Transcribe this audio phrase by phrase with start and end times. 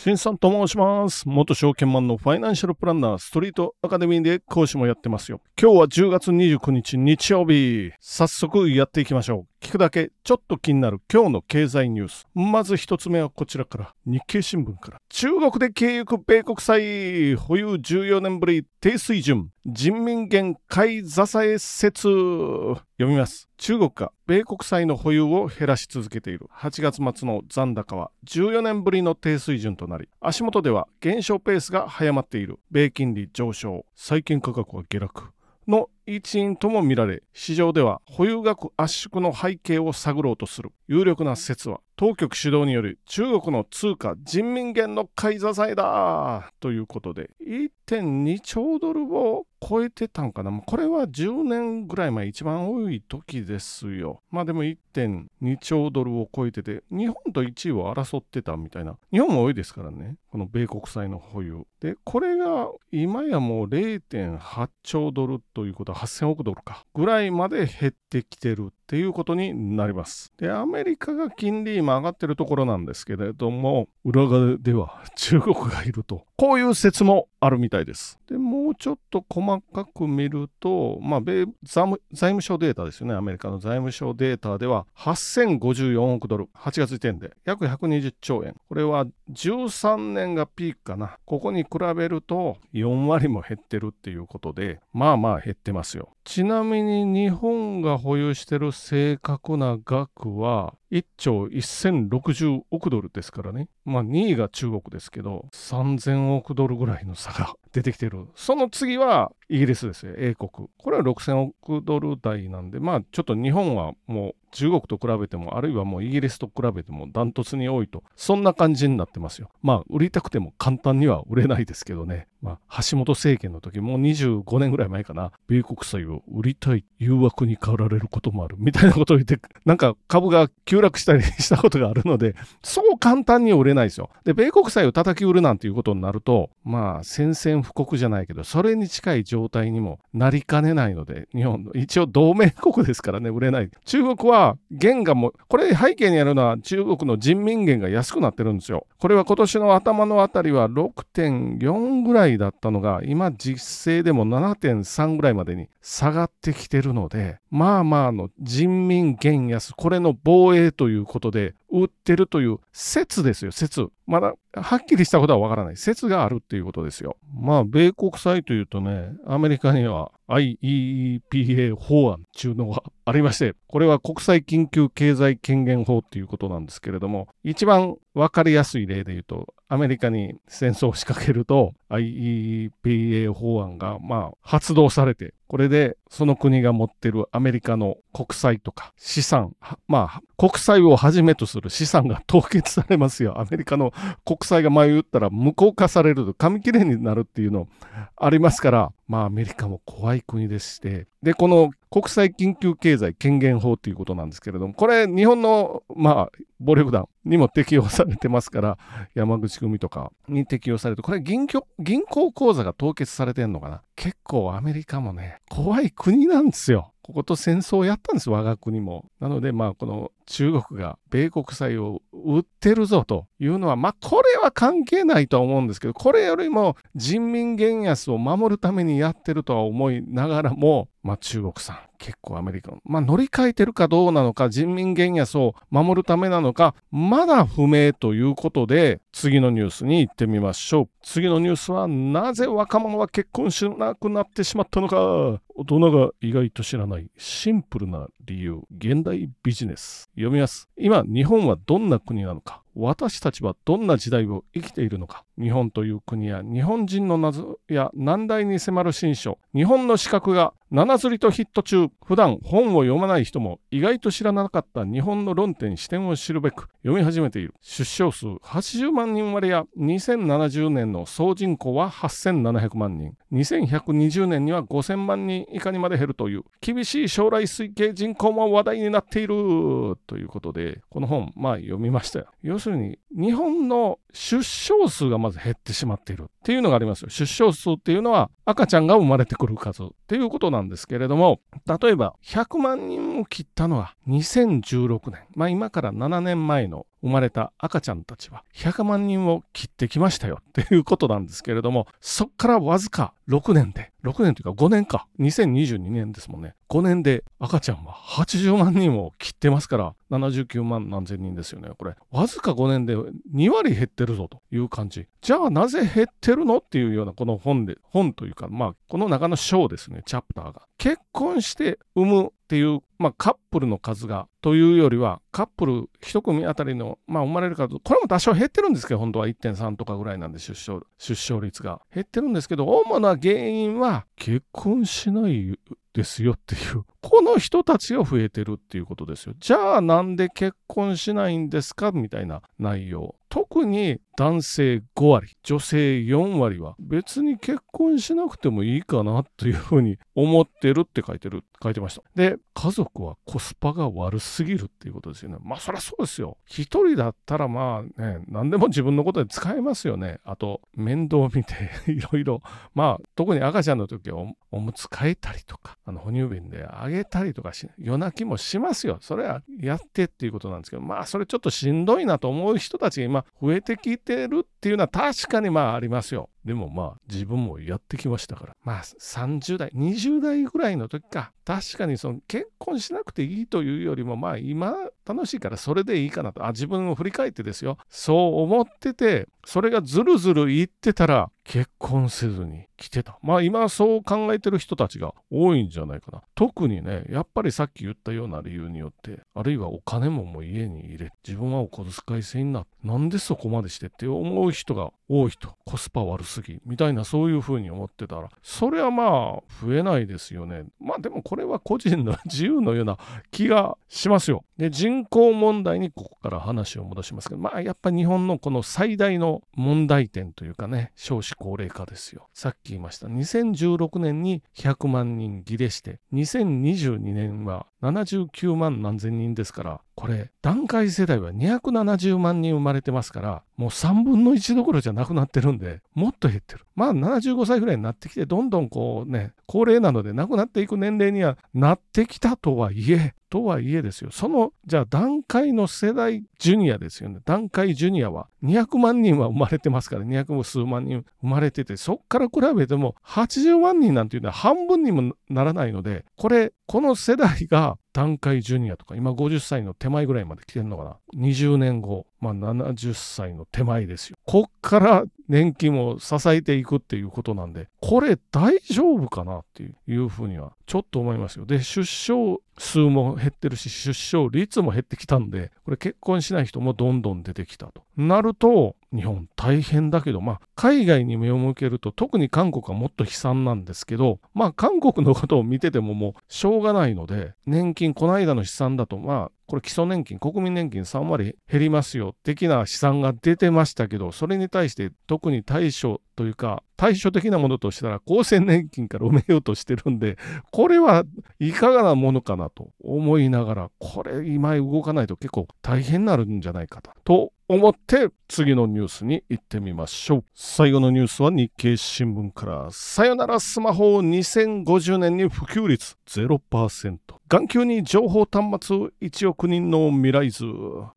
[0.00, 1.28] 新さんと申します。
[1.28, 5.40] 元証券マンのファイナンシャルプランナーストリートアカデミーで講師もやってますよ。
[5.60, 7.90] 今日は10月29日日曜日。
[7.98, 9.57] 早速やっていきましょう。
[9.60, 12.26] 聞くだけちょっと気になる今日の経済ニュース。
[12.34, 13.94] まず一つ目はこちらから。
[14.06, 15.00] 日経新聞から。
[15.08, 19.50] 中国で経由米国債保有14年ぶり低水準。
[19.66, 22.08] 人民元買い支え説。
[22.08, 23.48] 読みます。
[23.58, 35.24] 中国が米国債の保有を減らし続けている8月末の残高は14年ぶりの低水準となり足元では減少ペースが早まっている米金利上昇債券価格は下落
[35.68, 40.72] の一因とも見られ市場では保有額圧縮の背景を探ろうとする。
[40.88, 46.50] 有力な説は当局主導による中国の通貨人民元の買い支えだ。
[46.60, 54.22] ということで1.2兆ドルを超えてたんかな、これは10年ぐらい前一番多い時ですよ。
[54.30, 58.96] まあでも1.2兆ドルを超えてて、日本と1位を争ってたみたいな。
[59.12, 60.16] 日本も多いですからね。
[60.30, 61.66] この米国債の保有。
[61.80, 66.84] で、これが今やもう0.8兆ドルということは8000億ドルか。
[66.94, 70.32] ぐらいまで減ってきてるっていうことになります。
[70.38, 76.24] で、アメリカが金利今上がってるところなんですけれども、裏側では中国がいると。
[76.38, 78.18] こういう説もあるみたいです。
[78.28, 83.14] で、もうちょっと細かく見ると、まあ、米財務省データですよね。
[83.14, 88.54] アメリカの財務省データでは、8054億ドル、8月時点で約120兆円。
[88.68, 91.18] これは13年がピークかな。
[91.26, 96.10] ここに比べると4割も減ってるっていうことで、まあまあ減ってますよ。
[96.24, 103.68] ちなみに日本が保有してる正確な額は1兆1060億ドルですからね。
[103.84, 108.26] まあ2位が中国ですけど、3000億ドルぐらいの差が出てきてる。
[108.34, 110.68] その次はイギリスですよ、英国。
[110.76, 119.50] これは6000億ドル台なんで、まあちょっと日本はもう中国と比べても、あるいはもうイギリスと比べてもダントツに多いと、そんな感じになってますよ。
[119.62, 122.26] まあ売りたくても簡単には売れないですけどね。
[122.40, 134.10] まあ橋本政権の時、もう25年ぐらい前かな、米国債を売りたい誘惑に駆られることもあるみたいなことを言って、なんか株が急落したりしたことがあるので、そう簡単には売れないですよ。
[134.24, 143.70] で、米国債を叩き売るなんていうことになると、まあ宣戦布告じゃないけど、それに近い状態にもなりかねないので、日本の一応同盟国ですからね、売れない。
[143.84, 148.86] 中国は元がもう、これ背景にあるのは中国の人民元が安くなってるんですよ。
[148.98, 163.86] これは今年の頭のあたりは6.4ぐらいだったのが、今実勢でも7.3ぐらいまでに下がってきてるので、まあまあの人民元安、これの防衛ということで、売ってるという説ですよ、説。
[164.06, 165.76] まだはっきりしたことはわからない。
[165.76, 167.16] 説があるっていうことですよ。
[167.34, 189.54] まあ、米国債というとね、アメリカには IEPA 法案っていうのがありまして、これは国際緊急経済権限法っていうことなんですけれども、一番わかりやすい例で言うと、アメリカに戦争を仕掛けると IEPA 法案がまあ発動されて、これでその国が持ってるアメリカの国債とか資産、
[189.86, 193.40] まあ国債をはじめとする資産が凍結されますよ。
[193.40, 193.92] アメリカの
[194.24, 196.34] 国債が前言ったら無効化されると。
[196.34, 197.68] 紙切れになるっていうの
[198.16, 206.30] ありますから、まあアメリカも怖い国でして、で、この国際緊急経済権限法っていうことなんですけれども、これ日本のまあ
[206.60, 208.78] 暴力団にも適用されてますから、
[209.14, 213.82] 山口組とかに適用されて、これ銀行銀行口座が凍結されてんのかな。
[213.96, 216.92] 結構アメリカもね、怖い国なんですよ。
[217.02, 219.06] ここと戦争をやったんです、我が国も。
[219.18, 240.88] なので、まあ、この中国が米国債を売ってるぞというのは、まあ、これは関係ないとは思うんですけど、これよりも人民元安を守るためにやってるとは思いながらも、まあ、中国さん、結構アメリカ、まあ、乗り換えてるかどうなのか、人民元安を守るためなのか、まだ不明ということで、次のニュースに行ってみましょう。
[241.02, 245.40] 次のニュースは、なぜ若者は結婚しなくなってしまったのか。
[245.60, 250.08] 大人が意外と知らないシンプルな理由、現代ビジネス。
[250.18, 250.68] 読みます。
[250.76, 252.62] 今、日本はどんな国なのか？
[252.74, 255.24] 私たちはどんな時代を生きているのか？
[255.40, 259.38] 日本という国や日本人の謎や難題に迫る新書。
[259.54, 261.88] 日本の資格が七釣りとヒット中。
[262.04, 267.54] 普段本を読まない人も意外と知らなかった日本の論点、視点を知るべく読み始めている。
[267.62, 273.14] 出生数80万人割れや2070年の総人口は8700万人。
[273.32, 282.26] 2120年には5000万人以下にまで減るという厳しい将来推計人口も話題になっているということで、この本、まあ読みましたよ。
[282.42, 287.10] 要するに、日本の出生数がまず減ってしまっているっていうのがありますよ。
[287.10, 295.20] 出生数っていうのは赤ちゃんが生まれてくる数っていうことなんですけれども、例えば100万人を切ったのは2016年。
[295.34, 306.54] まあ今から7年前の生まれた赤ちゃんたちは100万人を切ってきましたよっていうことなんですけれども、そっからわずか6年で、6年というか5年か、2022年ですもんね。
[306.68, 311.70] 5年で赤ちゃんは80万人を切ってますから、79万何千人ですよね。
[311.78, 315.06] これ、わずか5年で2割減ってるぞという感じ。
[315.20, 320.62] じゃあなぜ減ってるのっていうようなこの本で、本というか、まあ、この中の章ですね、チャプターが。
[320.78, 331.80] 結婚して産むっていう、まあ、カップルの数がというよりはカップル1組あたりの、まあ、生まれる数これも多少減ってるんですけど本当は1.3とかぐらいなんで出生出生率が。
[331.94, 335.58] 減ってるんですけど主な原因は結婚しない
[335.92, 339.34] ですよっていうこの人たちが増えてるっていうことですよ。
[339.38, 343.16] じゃあなんで結婚しないんですかみたいな内容。
[343.28, 352.02] 特に男性5割女性4割は別に結婚しなくてもいいかなというふうに思ってるって書いてる書いてました。
[352.14, 355.27] で家族はコスパが悪すぎるっていうことですよ。
[355.28, 356.36] ねまあそりゃそうですよ。
[356.46, 360.18] 一人だったらまあね何でも自分のことで使えますよね。
[360.24, 361.54] あと面倒見て
[361.90, 362.42] いろいろ
[362.74, 378.56] まあ特に赤ちゃんの時はおむつ替えたりとかあの哺乳瓶であげたりとかし夜泣きもしますよそれはやってっていうことなんですけどまあそれちょっとしんどいなと思う人たちが今増えてきてるっていうのは確かにまあありますよでもまあ自分もやってきましたから。
[378.64, 381.30] まあ30代、20代ぐらいの時か。
[381.44, 384.74] 確かにその結婚しなくていいというよりもまあ今
[385.06, 386.46] 楽しいからそれでいいかなと。
[386.46, 387.76] あ、自分を振り返ってですよ。
[387.90, 393.18] そう思ってて、それがずるずる言ってたら結婚せずに来てた。
[393.22, 396.22] まあ今そう考えてる人たちが多いんじゃないかな。
[396.34, 405.56] 特にね、やっぱりさっき言ったような理由によって、あるいはお金ももう家に入れ、自分はお小遣い制になって、なんでそこまでしてって思う人が多いと。
[405.64, 406.60] コスパ悪すぎ。
[406.66, 410.64] みたいなそういうふうに思ってたら、それはまあ増えないですよね。
[410.78, 412.98] まあでもこれは個人の自由のような
[413.30, 414.44] 気がしますよ。
[414.58, 422.28] で、人口問題にここから話を戻しますけど、まあやっぱ日本のこの最大の問題点というかね、少子高齢化ですよ。
[422.34, 423.06] さっき言いました。
[423.06, 436.64] 2016年に100万人切れして、2022年は79万何千人ですから、これ、段階世代は270万人生まれてますから、もう3分の1どころじゃなくなってるんで、もっと減ってる。
[436.76, 444.12] まあ75歳ぐらいになってきて、どんどんこうね、高齢なので亡くなっていく年齢にはなってきたとはいえ、とはいえですよ。
[444.12, 447.18] その、じゃあ段階の世代ジュニアですよね。
[447.24, 464.16] 段階ジュニアは200万人は生まれてますから、200数万人生まれてて、そっから比べても80万人なんていうのは半分にもならないので、これ、この世代が段階ジュニアとか、今50歳の手前ぐらいまで来てるのかな？20年後、まあ70歳の手前ですよ。
[464.24, 471.44] こっから年金を支えていくっていうことなんで、これ大丈夫かなっていうふうにはちょっと思いますよ。
[471.44, 477.82] で、出生数も減ってるし、出生率も減ってきたんで、これ結婚しない人もどんどん出てきたと。
[477.96, 500.16] なると、日本大変だけど、まあ、海外に目を向けると、特に韓国はもっと悲惨なんですけど、まあ、韓国のことを見ててももうしょうがないので、年金、この間の試算だと、まあ、これ基礎年金、国民年金3割減りますよ、的な試算が出てましたけど、それに対して特に対処というか、対処的なものとしたら、厚生年金から埋めようとしてるんで、
[500.52, 501.04] これは
[501.40, 510.24] いかがなものかなと思いながら、これ今動かないと結構大変になるんじゃないかと思って次のニュースに行ってみましょう。
[510.34, 512.68] 最後のニュースは日経新聞から。
[512.70, 516.98] さよならスマホを2050年に普及率0%。
[517.28, 520.44] 眼球に情報端末1億人の未来図。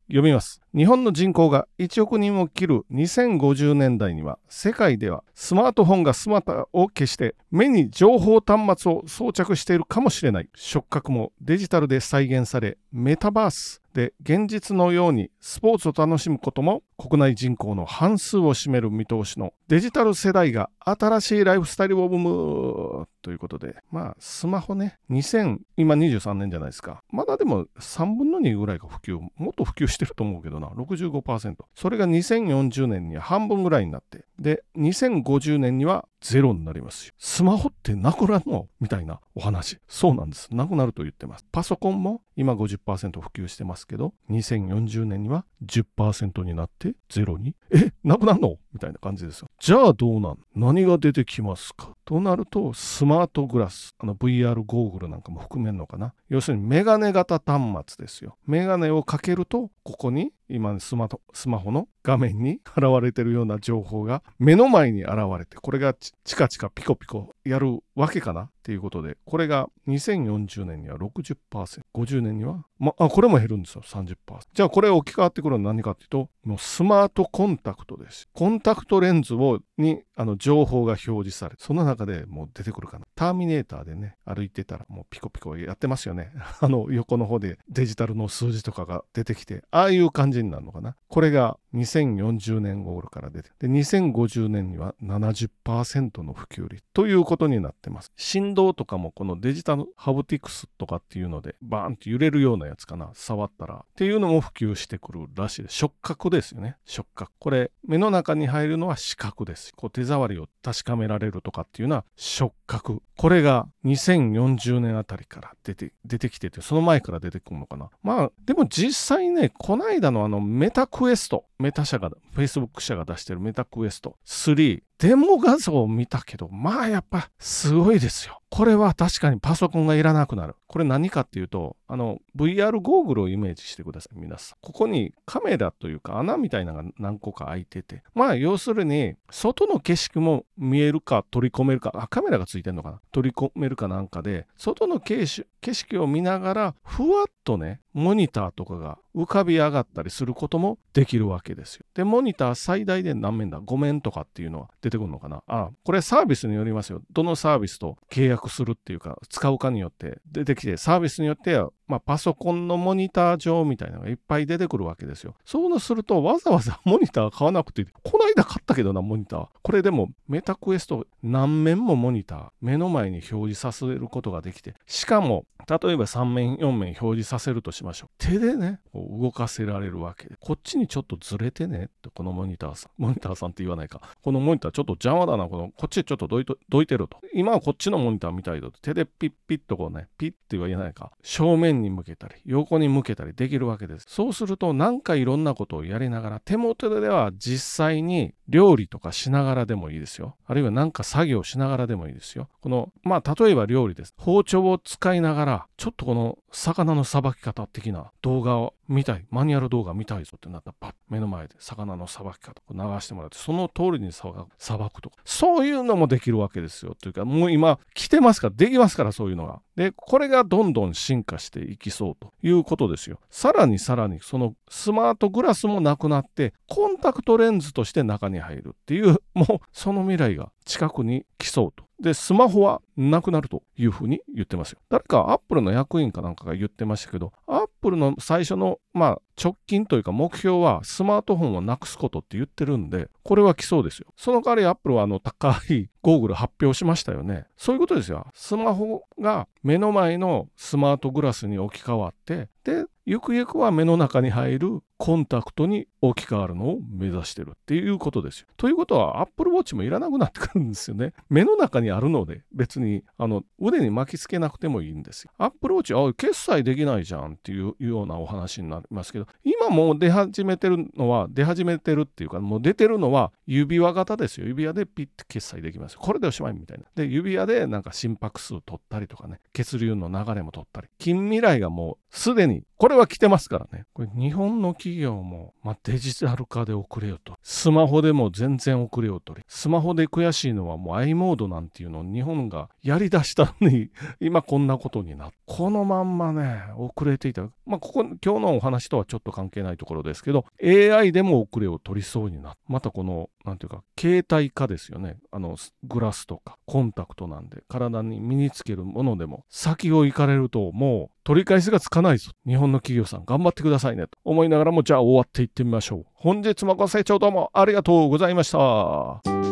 [0.06, 0.61] 読みます。
[0.74, 10.48] 日本の人口が1億人を切る2050年代には世界ではスマートフォンが姿を消して目に情報端末を装着しているかもしれない。
[10.54, 27.02] 触覚もデジタルで再現されメタバースで現実のようにスポーツを楽しむことも国内人口の半数を占める見通しのデジタル世代が新しいライフスタイルを生むということで、まあ、スマホね、2000、今23年じゃないですか。
[27.10, 31.54] まだでも3分の2ぐらいが普及、もっと普及してると思うけどな、65%。
[31.74, 37.14] それが2040年に半分ぐらいになって、で、2050年にはゼロになりますよ。
[37.18, 38.68] スマホってなくなるの？
[38.80, 39.78] みたいなお話。
[39.88, 40.48] そうなんです。
[40.54, 41.44] なくなると言ってます。
[41.50, 47.54] パソコンも今50%普及してますけど、2040年には10%になってゼロに。
[47.70, 48.56] え、なくなるの？
[48.72, 49.48] みたいな感じですよ。
[49.58, 50.38] じゃあどうなん？
[50.54, 51.96] 何が出てきますか？
[52.04, 56.14] となると、スマートグラス、あの VR ゴーグルなんかも含めるのかな？
[56.28, 58.36] 要するにメガネ型端末ですよ。
[58.46, 65.94] メガネをかけると、ここに今スマスマホの画面に現れてるような情報が目の前に現れてこれが
[66.24, 68.42] チカチカピコピコやるわけかな？
[68.42, 74.16] っていうことでこれが2040年には 60%50 年には、まあ、これも減るんですよ30%
[74.54, 78.28] じゃあこれ置き換わってくるのは何かっていうともうスマートコンタクトです。
[78.32, 83.06] コンタクトレンズをにあの情報が表示されその中でもう出てくるかな。
[83.14, 86.32] ターミネーターでね歩いてたらもうピコピコやってますよね。
[86.60, 90.96] あの横の方でデジタルの数字とかが出てきてああいう感じになるのかな。
[91.08, 96.82] これが2040年頃から出てで2050年には70%の普及率。
[96.92, 98.12] ということになってます。
[98.16, 103.10] 振動とかもこのデジタルハブティクスとかっていうのでバーンと揺れるようなやつかな。
[103.14, 103.74] 触ったら。
[103.74, 105.62] っていうのも普及してくるらしい。
[105.62, 106.76] です触覚ですよね。
[106.84, 107.32] 触覚。
[107.38, 109.72] これ目の中に入るのは視覚です。
[109.74, 113.02] こう手触りを確かめられるとかっていうのは触覚。
[113.16, 117.90] これが2040年あたりから出て出てきててその前から出てくるのかな。
[118.02, 121.44] まあでも実際ねこないだのあのメタクエスト。
[121.62, 128.40] メタ社が Facebook 社が出してるメタクエスト3デモ画像を見たけど、まあやっぱすごいですよ。
[128.50, 130.56] これは確かにパソコンがいらなくなる。
[130.66, 134.58] これ何かっていうと、あの VR ゴーグルをイメージしてください、皆さん。
[134.62, 143.00] ここにカメラというか穴みたいなのが何個か開いてて、まあ要するに外の景色も見えるか取り込めるか、あ、カメラがついてんのかな？
[143.12, 151.84] 取り込めるかなんかで、外の景色を見ながら、ふわっとね、モニターとかが浮かび上がったりすることもできるわけですよ。
[151.92, 155.42] で、モニター最大で何面だ ?5 面とかっていうのは出てくるのかな？
[155.46, 157.02] あ、これサービスによりますよ。
[157.12, 165.34] どのサービスと契約するっていうか、使うかによって出てきて、サービスによってはまあ、パソコンのモニター上みたいなのがいっぱい出てくるわけですよ。
[165.44, 167.88] そうすると、わざわざモニター買わなくていい。
[168.02, 169.48] この間買ったけどな、モニター。
[169.62, 178.10] これでも、メタクエスト何面もモニター、目の前に表示させることができて、しかも、例えば3面、4面表示させるとしましょう。
[178.16, 183.02] 手でね、動かせられるわけで、こっちにちょっとずれてねって、このモニターさん。
[183.02, 184.00] モニターさんって言わないか。
[184.22, 187.18] このモニターちょっと邪魔だな、この、こっちちょっとどいとどいてると。
[187.34, 188.70] 今はこっちのモニター見たいと。
[188.70, 191.12] 手でピッピッとこうね、ピッって言わないか。
[191.22, 194.06] 正面に向けたり、横に向けたりできるわけです。
[194.08, 200.36] そうすると何かいろんなことをやりながら手元では実際に料理とかしながらでもいいですよ。
[200.46, 202.48] あるいは何か作業しながらでもいいですよ。
[202.60, 204.14] この、まあ例えば料理です。
[204.16, 214.30] 包丁を使いながらちょっとこの魚のさばき方的な動画を見たい、マニュアル動画見たいぞってなったらパッ目の前で魚のさばき方を流してもらってその通りにさ
[214.78, 216.94] ばくとかそういうのもできるわけですよ。
[216.94, 219.60] というかもう今来てますからできますからそういうのが。
[219.76, 223.18] で、これがどんどん進化していきそうということですよ。
[223.30, 231.84] さらにさらにそのスマートグラスもなくなってコンタクトレンズとして中に入るっていうもうその未来が近くに来そうと。
[232.02, 234.78] で、スマホはなくなるというふうに言ってますよ。
[234.90, 244.06] 誰かアップルの役員かなんかが言ってましたけど、アップルの最初の、まあ、直近というか目標はスマートフォンをなくすことって言ってるんで、これは来そうですよ。
[244.16, 247.46] その代わりアップルはあの高いゴーグル発表しましたよね。
[247.56, 248.26] そういうことですよ。
[248.34, 258.46] スマホが目の前のスマートグラスに置き換わって、で、ゆくゆくは目の中に入るコンタクトに置き換わるのを目指してるっていうことですよ。
[258.56, 261.12] ということは Apple Watch もいらなくなってくるんですよね。
[261.28, 265.32] 目の中にあるので別にあの腕に巻きつけなくてもいいんですよ。
[265.38, 274.46] Apple Watch あ決済できないじゃんっていうようなお話になりますけど今もう出始めてるのは出始めてるっていうかもう出てるのは指輪型ですよ。
[274.46, 275.96] 指輪でピッて決済できます。
[275.96, 276.84] これでおしまいみたいな。
[276.94, 283.84] で指輪でなんか心拍数取ったりとかね血流の流れも取ったり近未来がもうすでにこれは来てますからね。
[283.92, 287.36] これ日本の企業も、まあ、デジタル化で遅れよと。
[287.42, 289.36] スマホでも全然遅れよと。
[289.46, 297.42] スマホで悔しいのはもう i モードなんていうのを日本がやりだしたのに、 今こんなことになっこのまんまね、遅れていた。
[297.66, 305.18] まあ、ここ、今日のお話とはちょっと関係ないところですけど、AI でも遅れを取りそうになっまたこの、なんていうか、携帯化ですよね。
[305.30, 312.30] あの、グラスとかコンタクトなんで、体に身につけるものでも、先を行かれるともう取り返しがつかないぞ。
[312.46, 314.06] 日本の企業さん頑張ってくださいね。
[314.06, 316.06] と思いながらも、じゃあ終わっていってみましょう。
[316.14, 319.51] 本日もご清聴どうもありがとうございました。